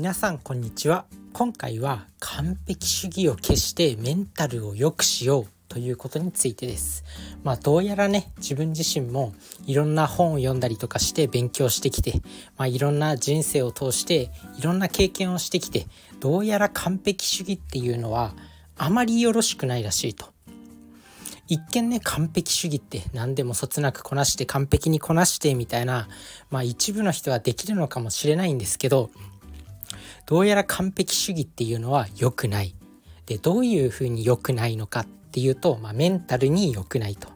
[0.00, 1.04] 皆さんこんにちは。
[1.34, 7.04] 今回は完璧主義を消してメンタルを良くしようということについてです。
[7.44, 9.34] まあどうやらね自分自身も
[9.66, 12.22] いろんな本を読んだりとかして勉強してきて
[12.56, 15.86] まあいろんな人生を通していろんな経験をしてきて
[16.18, 18.32] どうやら完璧主義っていうのは
[18.78, 20.32] あまりよろしくないらしいと。
[21.46, 26.08] 一見ね完璧主義って何でもそつなくこなして完璧にこなしてみたいな
[26.48, 29.10] まあ一部の人はできるのかもしれないんですけど
[30.30, 32.76] どうやら完璧主義っていうのは良くない
[33.26, 37.28] でどういうふうに良くないのかっていうと、まあ、メンタルに良くないと。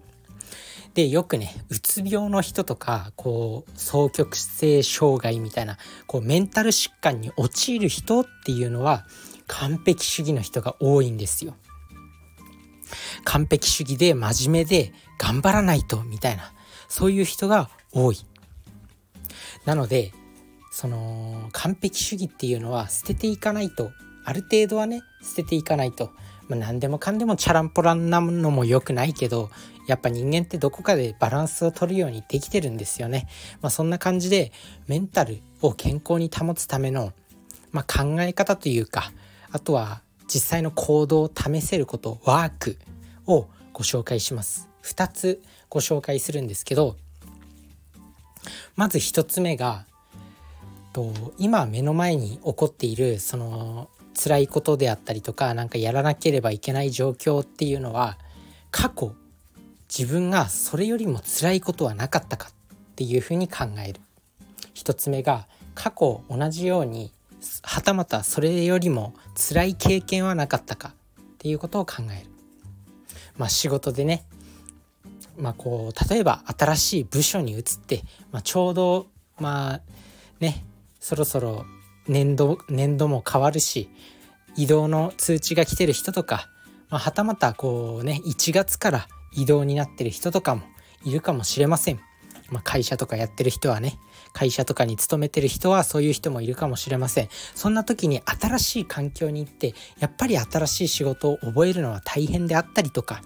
[0.94, 5.76] でよくねうつ病の人とかこう双極性障害みたいな
[6.06, 9.04] こうメンタル疾患に陥る人っていうのは
[9.48, 11.56] 完璧主義の人が多いんですよ。
[13.24, 16.52] 完璧主義で真面目で頑張らないとみたいな
[16.88, 18.18] そういう人が多い。
[19.64, 20.12] なので
[20.74, 23.92] その完璧主義っていうのは捨てていかないと
[24.24, 26.10] ある程度はね捨てていかないと、
[26.48, 29.50] まあ、何でもかんでもチャランポランなのも良くないけど
[29.86, 33.28] やっぱ人間ってどこかでバランスを取るようにできてるんですよね。
[33.62, 34.50] まあ、そんな感じで
[34.88, 37.12] メンタルを健康に保つための、
[37.70, 39.12] まあ、考え方というか
[39.52, 42.78] あとは実際の行動を試せることワーク
[43.28, 44.68] をご紹介します。
[44.82, 46.96] 2つご紹介するんですけど
[48.74, 49.86] まず1つ目が
[50.94, 58.16] と今目の前に起こっているその辛いことであったりとか何かやらなければいけない状況っていうのは
[58.70, 59.14] 過去
[59.96, 62.52] 自分がそれよりも辛いことはなかったかっ
[62.94, 64.00] ていうふうに考える。
[64.72, 67.12] 一つ目が過去同じように
[67.62, 72.30] はたまたそれよりも辛い経験はなかったかっていうことを考える。
[73.36, 74.24] まあ、仕事でね、
[75.36, 79.08] まあ、こう例えば新しい部署に移って、まあ、ちょうど
[79.40, 79.80] まあ
[80.38, 80.64] ね
[81.04, 81.66] そろそろ
[82.08, 83.90] 年度年度も変わるし
[84.56, 86.48] 移動の通知が来てる人とか、
[86.88, 90.62] まあ、はたまたこうね1月から移動になってる人とかも
[91.04, 92.00] いるかもしれません。
[92.50, 93.98] まあ、会社とかやってる人はね
[94.32, 103.22] 会社とかに勤めてる人はそういう人もいるかもしれませんそんな時に新しい環境に行ってやっぱり新しい仕事を覚えるのは大変であったりとか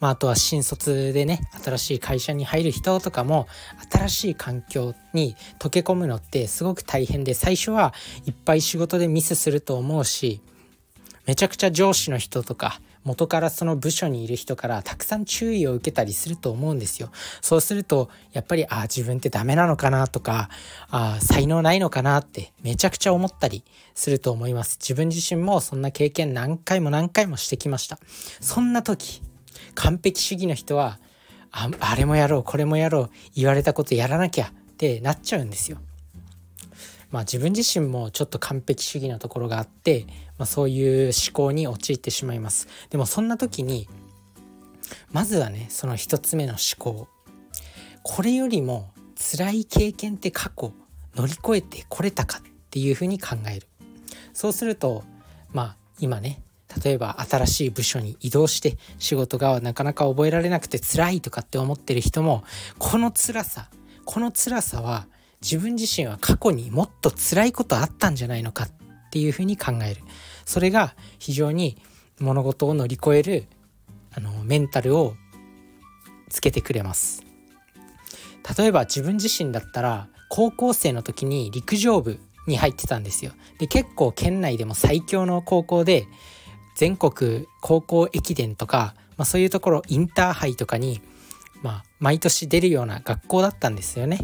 [0.00, 3.46] まあ、あとは新卒でね新しい会社に入る人とかも
[3.90, 7.94] 新しい環境に溶け込むのってすごく大変で最初は
[8.26, 10.40] いっぱい仕事でミスすると思うし
[11.26, 17.10] めちゃくちゃ上司の人とか元からその部署にいる人からたくさん注意を受けたりすると思うんですよ。
[17.40, 20.50] そうするとやっぱりああ自分ってダメなのかなとか
[20.90, 23.62] ああ才能ないのかなってめちゃくちゃ思ったり
[23.94, 24.78] すると思います。
[24.80, 28.00] 自分自身もそんな経験何回も何回もしてきました。
[28.40, 29.22] そんな時
[29.76, 30.98] 完璧主義の人は
[31.52, 35.78] ああれもやろうこれもやろう言われたことやらなきゃってなっちゃうんですよ。
[37.10, 40.06] まあ自分自身もちょっと完璧主義なところがあって、
[40.38, 42.68] まあ、そういう思考に陥ってしまいます。
[42.90, 43.88] でもそんな時に
[45.12, 47.08] まずはねその一つ目の思考
[48.02, 50.72] これよりも辛い経験って過去
[51.14, 53.66] 乗り越えてこれたかっていうふうに考える
[54.32, 55.04] そうすると
[55.52, 56.42] まあ今ね
[56.82, 62.44] 例えば新しい部署に移動して仕事がなかなか覚えられなくて辛いとかって思ってる人も
[62.78, 63.68] この辛さ
[64.04, 65.06] この辛さは
[65.42, 68.70] 自分自身は過去にもっと辛いことあったんじゃないのかっ
[69.10, 70.00] ていうふうに考える。
[70.44, 71.76] それが非常に
[72.20, 73.44] 物事を乗り越える
[74.12, 75.14] あのメンタルを
[76.30, 77.22] つけてくれます。
[78.56, 83.32] 例えば自分自身だったら高校生の時に陸上部に入ってたんですよ。
[83.58, 86.06] で結構県内でも最強の高校で
[86.76, 91.00] 全国高校駅伝とか、まあ、そういうところインターハイとかに、
[91.62, 94.20] まあ、毎年出るような学校だったんですよね。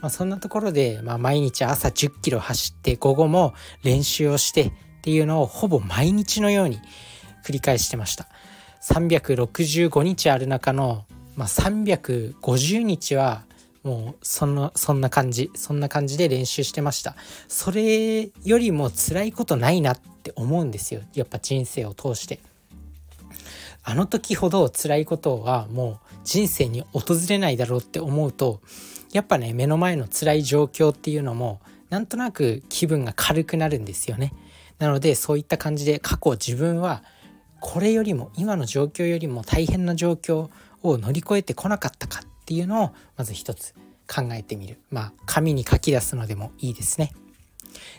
[0.00, 6.78] まあ、そんなところで、まあ、毎日朝10キロ走って午後も練習をしてっていうのをほぼ毎日のように
[7.44, 8.28] 繰り返してました。
[8.82, 13.44] 365日ある中の、まあ、350日は
[13.84, 17.14] もうそのそんな感じそんな感じで練習してました。
[17.48, 21.02] それよりも辛いことないなって思うんですよ。
[21.12, 22.40] やっぱ人生を通して。
[23.86, 28.62] あの時ほど辛いことはもう人生に訪れないだろうって思うと
[29.12, 31.60] やっぱね目の前の辛い状況っていうのも
[31.90, 34.32] なんとなく気分が軽くなるんですよね。
[34.78, 37.04] なのでそういった感じで過去自分は
[37.60, 40.48] これよりも今の状況よりも大変な状況
[40.82, 43.72] を乗り越えてこなかったかっっていうのをまず一つ
[44.06, 47.10] 考えてみるまあ紙に書き出すのでもいいですね。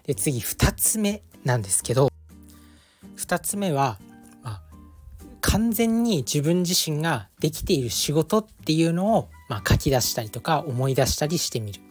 [0.06, 2.10] で次2つ目なんですけど
[3.18, 3.98] 2つ目は、
[4.44, 4.62] まあ、
[5.42, 11.82] 完全に自分自身ができている仕事っていうのを、まあ、書き出したりとか思い出したりしてみる。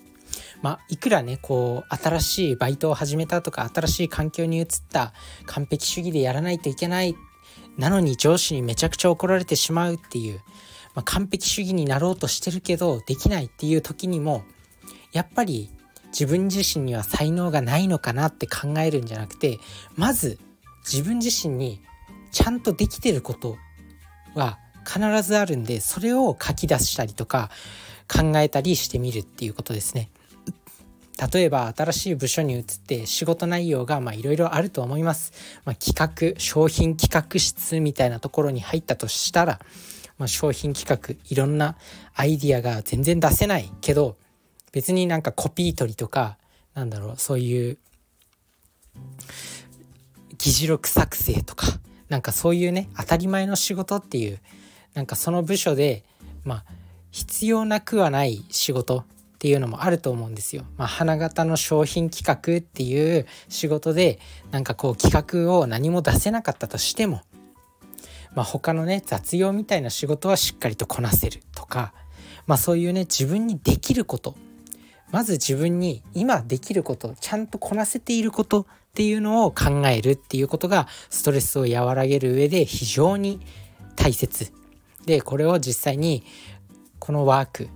[0.62, 5.12] まあ、いくらねこう新しいバイトを始めたとか新しい環境に移った
[5.46, 7.16] 完璧主義でやらないといけない
[7.76, 10.40] なのに上司にめちゃくちゃ怒られてしまうっていう、
[10.94, 14.44] まあ、完璧主義になろうとしてるけどできないっていう時にも
[15.12, 15.70] やっぱり
[16.08, 19.58] 自分自身には才能がないのかなって考えるんじゃなくて
[19.96, 20.38] まず
[20.90, 21.80] 自分自身に
[22.30, 23.56] ちゃんとできてること
[24.34, 27.50] は必ずあるんでそれを書き出したりとか
[28.06, 30.10] 考えたりしてみるっていうことですね。
[31.32, 35.32] 例えば新しい部署に移って仕事内容がいろいろあると思います。
[35.64, 39.60] まあ、企画商品企画室みたいなところに入ったとしたら、
[40.18, 41.76] まあ、商品企画いろんな
[42.14, 44.16] アイディアが全然出せないけど
[44.72, 46.36] 別になんかコピー取りとか
[46.74, 47.78] なんだろうそういう
[50.38, 51.66] 議事録作成とか
[52.08, 54.40] なんかそういうね当たり前の仕事っていう
[54.94, 56.04] なんかその部署で
[56.44, 56.64] まあ
[57.10, 59.04] 必要なくはない仕事っ
[59.38, 60.64] ていうのもあると思うんですよ。
[60.78, 64.18] まあ、花形の商品企画っていう仕事で
[64.50, 67.20] なんかこう企画を何も出せなかったとしても、
[68.34, 71.92] まあ、他のね雑用みたいな仕事はしっかりとこなせるとか、
[72.46, 74.34] まあ、そういうね自分にできること。
[75.10, 83.40] まず自分に今できることちゃんとこなせていることっていうのを考えるっていうことがストレスを和らげる上で非常に
[83.94, 84.52] 大切。
[85.06, 86.24] でこれを実際に
[86.98, 87.68] このワーク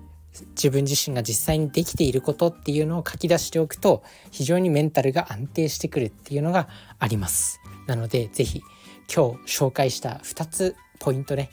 [0.50, 6.68] 自分自身が実際にできていることっていうのを書き出しておくと非常にメンタルが安定してくるっていうのが
[6.98, 7.60] あります。
[7.86, 8.62] なので是非
[9.14, 11.50] 今日紹介した2つポイントね。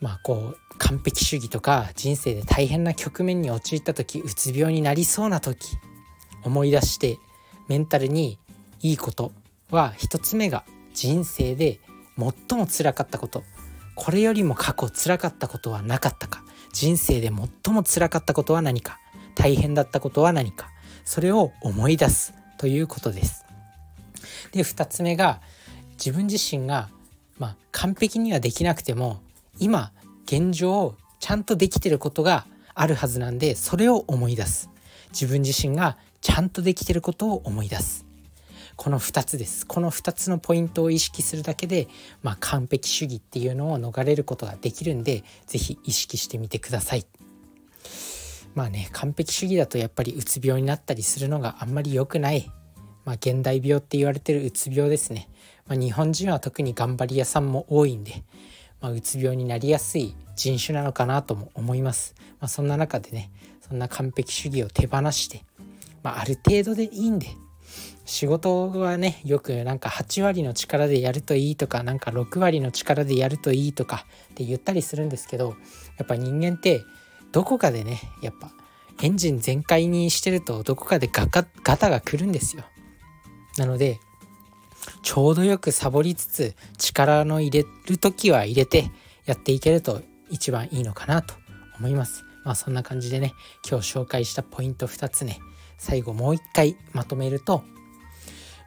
[0.00, 5.76] まあこう完璧主義とか人生で大変な局面に陥った時うつ病になりそうな時
[6.44, 7.18] 思い出して
[7.68, 8.38] メンタルに
[8.80, 9.32] いいこと
[9.70, 11.80] は1つ目が人生で
[12.16, 13.42] 最も辛かったこと。
[13.96, 16.44] これよりも過去辛かったことはなかったか。
[16.72, 17.30] 人生で
[17.64, 18.98] 最も辛かったことは何か。
[19.34, 20.68] 大変だったことは何か。
[21.04, 23.44] それを思い出すということです。
[24.52, 25.40] で2つ目が
[25.94, 26.88] 自分自身が、
[27.38, 29.20] まあ、完璧にはできなくても
[29.58, 29.92] 今
[30.24, 34.70] 現状ちゃんとできてることがあるはずなんでそれを思い出す。
[35.10, 38.04] 自分自身がちゃんとできてることを思い出す。
[38.76, 39.66] この2つです。
[39.66, 41.86] この2つのポイントを意識するだけで、
[42.22, 47.06] まあ、完璧主義っていうのを逃れることができるんで是非意識してみてください。
[48.54, 52.50] まあね完璧主義だとやっぱりうつ病になったりするのがあんまり良くない、
[53.04, 55.28] まあ、現代病って言われてるうつ病ですね。
[55.66, 58.22] まあ、日本人は特に頑張り屋さんも多いんで、
[58.80, 62.14] まあ、うつ病になりやすい人種なのかなとも思います。
[62.40, 63.30] まあ、そんな中でね
[63.66, 65.44] そんな完璧主義を手放して、
[66.02, 67.28] まあ、ある程度でいいんで
[68.04, 75.56] 仕事はねよくなんか8割の力でやるといいとかなんか6割の力でやるといいとかって言ったりするんですけど
[75.96, 76.82] やっぱ人間って
[77.32, 78.50] どこかでねやっぱ
[79.02, 82.64] エンジン全開にしてるとどこかでガガガタが来るんですよ。
[83.58, 84.00] なので
[85.02, 88.90] ちょうどよくサボりつつ力の入れる時は入れて
[89.24, 91.34] やっていけると一番いいのかなと
[91.78, 92.24] 思います。
[92.44, 93.32] まあそんな感じでね
[93.68, 95.38] 今日紹介したポイント2つね
[95.78, 97.64] 最後もう一回まとめると、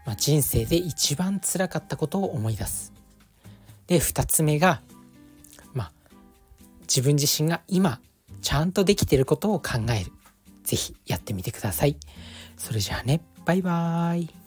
[0.06, 2.94] まあ、人生で一番辛かったことを思い出す。
[3.88, 4.82] で2つ目が、
[5.74, 5.92] まあ、
[6.82, 8.00] 自分自身が今
[8.42, 10.12] ちゃんとできてることを考える。
[10.64, 11.98] 是非やってみてください。
[12.58, 14.47] それじゃあねバイバーイ。